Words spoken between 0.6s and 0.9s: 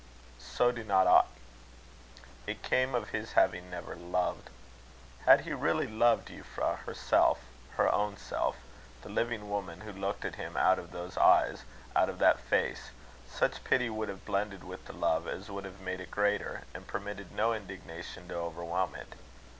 do